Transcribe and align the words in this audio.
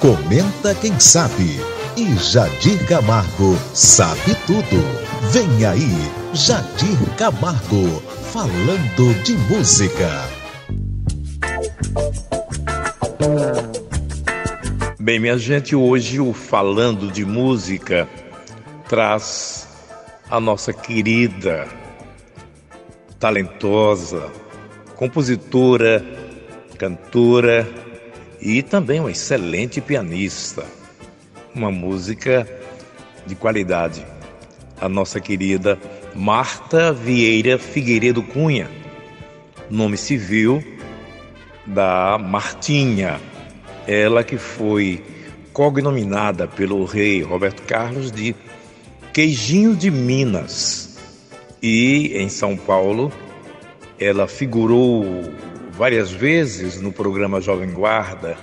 Comenta 0.00 0.74
quem 0.74 0.98
sabe. 0.98 1.60
E 1.94 2.16
Jadir 2.16 2.86
Camargo 2.86 3.54
sabe 3.74 4.34
tudo. 4.46 4.82
Vem 5.30 5.66
aí, 5.66 5.92
Jadir 6.32 6.96
Camargo, 7.18 8.00
falando 8.32 9.22
de 9.22 9.34
música. 9.34 10.08
Bem, 14.98 15.20
minha 15.20 15.36
gente, 15.36 15.76
hoje 15.76 16.18
o 16.18 16.32
Falando 16.32 17.12
de 17.12 17.26
Música 17.26 18.08
traz 18.88 19.68
a 20.30 20.40
nossa 20.40 20.72
querida, 20.72 21.68
talentosa, 23.18 24.32
compositora, 24.96 26.02
cantora 26.78 27.89
e 28.40 28.62
também 28.62 29.00
uma 29.00 29.10
excelente 29.10 29.80
pianista. 29.80 30.64
Uma 31.54 31.70
música 31.70 32.46
de 33.26 33.34
qualidade. 33.34 34.04
A 34.80 34.88
nossa 34.88 35.20
querida 35.20 35.78
Marta 36.14 36.92
Vieira 36.92 37.58
Figueiredo 37.58 38.22
Cunha, 38.22 38.70
nome 39.68 39.96
civil 39.96 40.62
da 41.66 42.18
Martinha 42.18 43.20
ela 43.86 44.22
que 44.22 44.38
foi 44.38 45.02
cognominada 45.52 46.46
pelo 46.46 46.84
rei 46.84 47.22
Roberto 47.22 47.62
Carlos 47.62 48.12
de 48.12 48.34
Queijinho 49.12 49.74
de 49.74 49.90
Minas. 49.90 50.96
E 51.62 52.12
em 52.14 52.28
São 52.28 52.56
Paulo, 52.56 53.12
ela 53.98 54.26
figurou 54.26 55.04
várias 55.80 56.10
vezes 56.12 56.78
no 56.78 56.92
programa 56.92 57.40
Jovem 57.40 57.70
Guarda, 57.70 58.36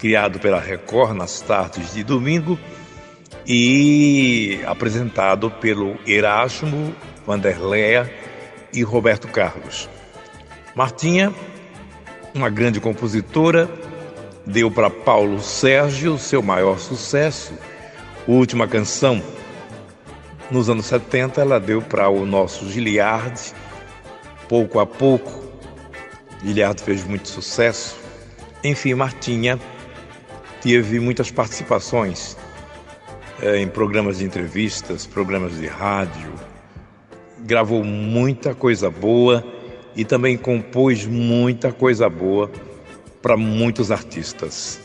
criado 0.00 0.40
pela 0.40 0.58
Record 0.58 1.16
nas 1.16 1.40
tardes 1.40 1.94
de 1.94 2.02
domingo 2.02 2.58
e 3.46 4.60
apresentado 4.66 5.52
pelo 5.52 5.96
Erasmo, 6.04 6.92
Vanderleia 7.24 8.12
e 8.74 8.82
Roberto 8.82 9.28
Carlos. 9.28 9.88
Martinha, 10.74 11.32
uma 12.34 12.50
grande 12.50 12.80
compositora, 12.80 13.70
deu 14.44 14.68
para 14.68 14.90
Paulo 14.90 15.40
Sérgio 15.40 16.18
seu 16.18 16.42
maior 16.42 16.80
sucesso, 16.80 17.54
Última 18.26 18.66
Canção. 18.66 19.22
Nos 20.50 20.68
anos 20.68 20.86
70, 20.86 21.40
ela 21.40 21.60
deu 21.60 21.80
para 21.80 22.08
o 22.08 22.26
nosso 22.26 22.68
Giliard, 22.68 23.40
pouco 24.48 24.80
a 24.80 24.86
pouco. 24.86 25.49
Giliard 26.42 26.80
fez 26.82 27.04
muito 27.04 27.28
sucesso. 27.28 27.96
Enfim, 28.62 28.94
Martinha 28.94 29.58
teve 30.60 31.00
muitas 31.00 31.30
participações 31.30 32.36
é, 33.42 33.58
em 33.58 33.68
programas 33.68 34.18
de 34.18 34.24
entrevistas, 34.24 35.06
programas 35.06 35.56
de 35.56 35.66
rádio, 35.66 36.32
gravou 37.38 37.82
muita 37.82 38.54
coisa 38.54 38.90
boa 38.90 39.44
e 39.96 40.04
também 40.04 40.36
compôs 40.36 41.06
muita 41.06 41.72
coisa 41.72 42.08
boa 42.08 42.50
para 43.22 43.36
muitos 43.36 43.90
artistas. 43.90 44.78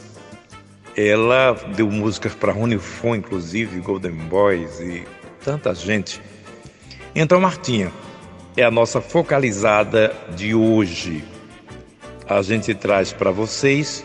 Ela 0.95 1.53
deu 1.76 1.89
músicas 1.92 2.33
para 2.33 2.53
Rony 2.53 2.78
Fon, 2.78 3.16
inclusive, 3.16 3.80
Golden 3.81 4.14
Boys 4.14 4.80
e 4.80 5.03
tanta 5.44 5.76
gente. 5.76 6.22
Então, 7.14 7.39
Martinha, 7.39 7.92
é 8.56 8.64
a 8.64 8.72
nossa 8.72 9.02
focalizada 9.02 10.16
de 10.36 10.56
hoje. 10.56 11.23
A 12.27 12.41
gente 12.41 12.73
traz 12.73 13.13
para 13.13 13.30
vocês 13.30 14.03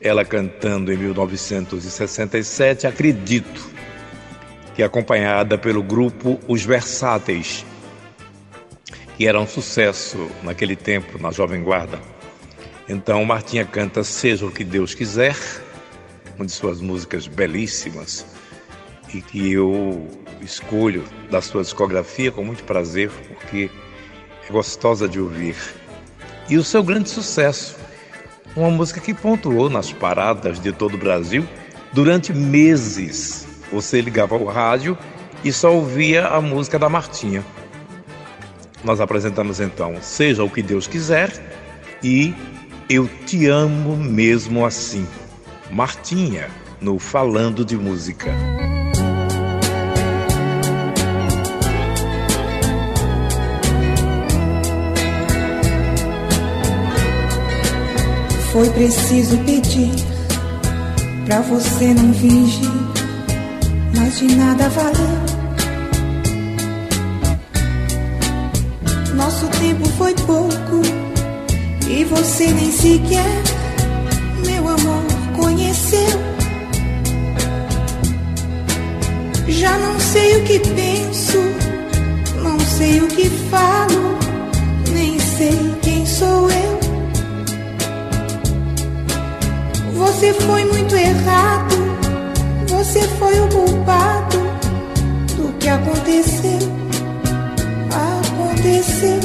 ela 0.00 0.22
cantando 0.22 0.92
em 0.92 0.96
1967, 0.96 2.86
acredito, 2.86 3.68
que 4.74 4.82
é 4.82 4.84
acompanhada 4.84 5.56
pelo 5.56 5.82
grupo 5.82 6.38
Os 6.46 6.64
Versáteis, 6.64 7.64
que 9.16 9.26
era 9.26 9.40
um 9.40 9.46
sucesso 9.46 10.30
naquele 10.42 10.76
tempo 10.76 11.18
na 11.18 11.30
Jovem 11.30 11.62
Guarda. 11.62 11.98
Então 12.86 13.24
Martinha 13.24 13.64
canta 13.64 14.04
Seja 14.04 14.44
o 14.44 14.52
que 14.52 14.62
Deus 14.62 14.94
quiser, 14.94 15.36
uma 16.36 16.44
de 16.44 16.52
suas 16.52 16.82
músicas 16.82 17.26
belíssimas 17.26 18.26
e 19.12 19.22
que 19.22 19.52
eu 19.52 20.06
escolho 20.42 21.02
da 21.30 21.40
sua 21.40 21.62
discografia 21.62 22.30
com 22.30 22.44
muito 22.44 22.62
prazer, 22.64 23.10
porque 23.26 23.70
é 24.48 24.52
gostosa 24.52 25.08
de 25.08 25.18
ouvir. 25.18 25.56
E 26.48 26.56
o 26.56 26.64
seu 26.64 26.82
grande 26.82 27.10
sucesso, 27.10 27.76
uma 28.56 28.70
música 28.70 29.00
que 29.00 29.12
pontuou 29.12 29.68
nas 29.68 29.92
paradas 29.92 30.58
de 30.58 30.72
todo 30.72 30.94
o 30.94 30.98
Brasil 30.98 31.46
durante 31.92 32.32
meses. 32.32 33.46
Você 33.70 34.00
ligava 34.00 34.34
o 34.34 34.46
rádio 34.46 34.96
e 35.44 35.52
só 35.52 35.72
ouvia 35.72 36.26
a 36.26 36.40
música 36.40 36.78
da 36.78 36.88
Martinha. 36.88 37.44
Nós 38.84 39.00
apresentamos 39.00 39.58
então 39.60 39.96
Seja 40.00 40.44
o 40.44 40.50
que 40.50 40.62
Deus 40.62 40.86
quiser 40.86 41.30
e 42.02 42.34
eu 42.88 43.08
te 43.26 43.46
amo 43.46 43.96
mesmo 43.96 44.64
assim. 44.64 45.06
Martinha, 45.70 46.48
no 46.80 46.98
Falando 46.98 47.64
de 47.64 47.76
Música. 47.76 48.32
Foi 58.52 58.70
preciso 58.70 59.36
pedir 59.38 59.92
pra 61.26 61.40
você 61.42 61.92
não 61.92 62.14
fingir, 62.14 62.70
mas 63.94 64.18
de 64.18 64.34
nada 64.34 64.70
valeu. 64.70 65.18
Nosso 69.14 69.46
tempo 69.48 69.86
foi 69.98 70.14
pouco 70.14 70.80
e 71.86 72.04
você 72.04 72.46
nem 72.46 72.72
sequer, 72.72 73.42
meu 74.46 74.66
amor, 74.66 75.04
conheceu. 75.36 76.18
Já 79.48 79.76
não 79.76 80.00
sei 80.00 80.36
o 80.36 80.44
que 80.44 80.60
penso, 80.60 81.38
não 82.42 82.58
sei 82.60 83.00
o 83.00 83.08
que 83.08 83.28
falo, 83.50 84.18
nem 84.94 85.18
sei 85.18 85.67
Você 90.18 90.32
foi 90.34 90.64
muito 90.64 90.96
errado, 90.96 91.76
você 92.66 93.02
foi 93.02 93.38
o 93.38 93.48
culpado 93.50 94.36
do 95.36 95.52
que 95.60 95.68
aconteceu. 95.68 96.58
Aconteceu 98.18 99.20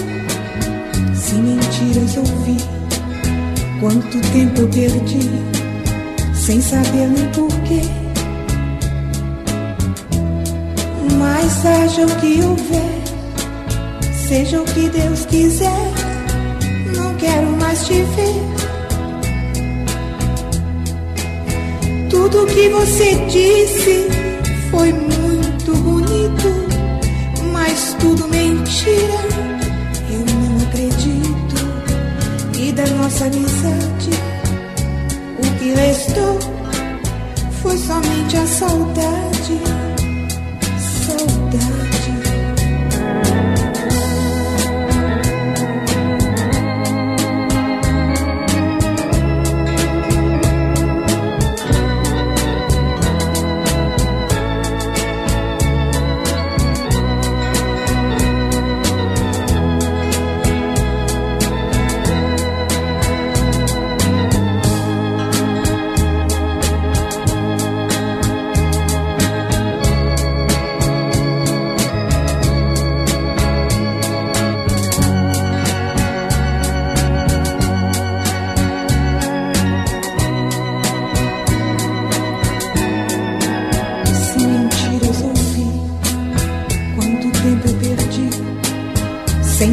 se 1.15 1.33
mentiras 1.33 2.15
eu 2.15 2.23
vi, 2.45 2.57
quanto 3.79 4.21
tempo 4.31 4.61
eu 4.61 4.67
perdi, 4.67 5.31
sem 6.35 6.61
saber 6.61 7.07
nem 7.07 7.27
porquê. 7.31 7.81
Mas 11.17 11.65
haja 11.65 12.05
o 12.05 12.15
que 12.17 12.39
houver, 12.43 13.01
seja 14.27 14.61
o 14.61 14.65
que 14.65 14.87
Deus 14.89 15.25
quiser, 15.25 15.91
não 16.95 17.15
quero 17.15 17.47
mais 17.57 17.83
te 17.87 17.93
ver. 17.93 18.62
Tudo 22.13 22.45
que 22.45 22.69
você 22.69 23.15
disse 23.27 24.07
foi 24.71 24.93
muito 24.93 25.75
bonito, 25.83 26.47
mas 27.51 27.95
tudo 27.99 28.27
mentira 28.27 29.33
da 32.73 32.85
nossa 32.95 33.25
amizade, 33.25 34.09
o 35.37 35.59
que 35.59 35.73
restou 35.73 36.39
foi 37.61 37.77
somente 37.77 38.37
a. 38.37 38.47
Saudade. 38.47 39.92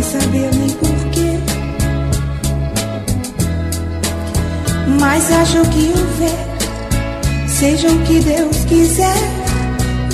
Saber 0.02 0.50
nem 0.54 0.68
porquê. 0.70 1.38
Mas 5.00 5.32
acho 5.32 5.62
que 5.70 5.88
houver, 5.88 7.48
seja 7.48 7.88
o 7.88 7.98
que 8.02 8.20
Deus 8.20 8.56
quiser, 8.66 9.16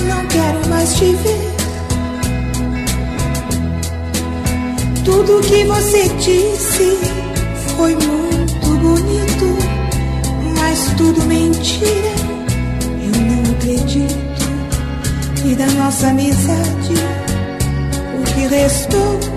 não 0.07 0.25
quero 0.27 0.69
mais 0.69 0.95
te 0.95 1.13
ver. 1.15 1.57
Tudo 5.03 5.41
que 5.41 5.65
você 5.65 6.07
disse 6.19 6.97
foi 7.75 7.93
muito 7.95 8.77
bonito, 8.79 9.57
mas 10.57 10.93
tudo 10.97 11.21
mentira. 11.25 12.15
Eu 13.03 13.21
não 13.21 13.51
acredito. 13.51 14.17
E 15.45 15.55
da 15.55 15.67
nossa 15.67 16.07
amizade, 16.07 16.93
o 18.19 18.23
que 18.23 18.47
restou 18.47 19.36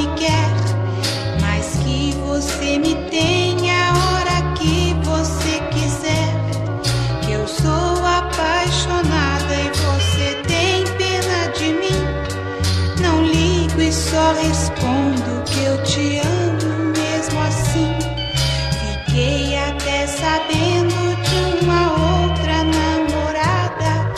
só 14.11 14.33
respondo 14.33 15.41
que 15.45 15.63
eu 15.63 15.81
te 15.83 16.19
amo 16.19 16.91
mesmo 16.97 17.39
assim. 17.39 17.95
Fiquei 19.05 19.57
até 19.57 20.05
sabendo 20.05 21.15
de 21.23 21.63
uma 21.63 21.83
outra 21.93 22.57
namorada 22.65 24.11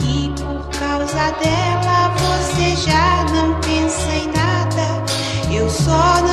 e 0.00 0.28
que 0.34 0.42
por 0.42 0.64
causa 0.76 1.30
dela 1.40 2.12
você 2.18 2.74
já 2.74 3.24
não 3.32 3.60
pensa 3.60 4.10
em 4.12 4.26
nada. 4.26 5.04
Eu 5.52 5.70
só 5.70 6.20
não 6.22 6.31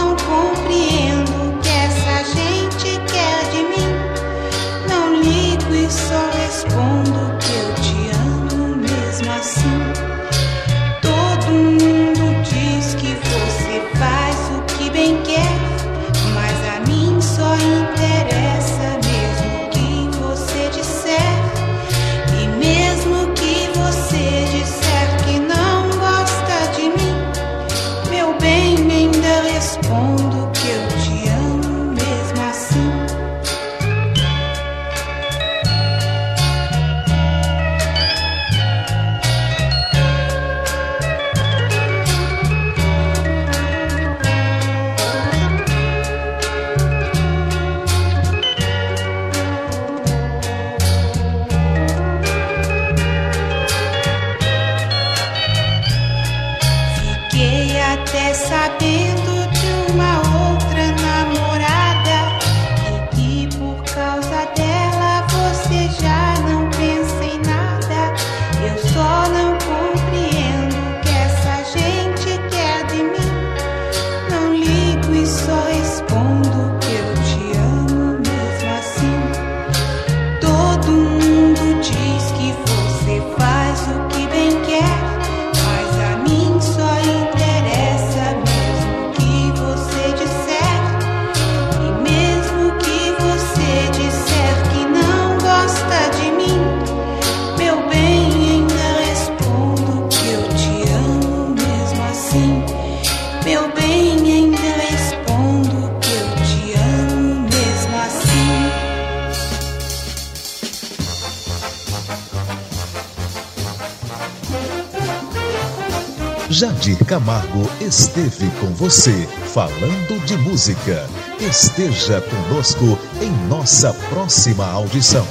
Jadir 116.49 116.97
Camargo 117.05 117.69
esteve 117.79 118.49
com 118.59 118.73
você 118.73 119.27
falando 119.53 120.25
de 120.25 120.35
música. 120.37 121.07
Esteja 121.39 122.21
conosco 122.21 122.97
em 123.21 123.29
nossa 123.47 123.93
próxima 124.09 124.65
audição. 124.65 125.27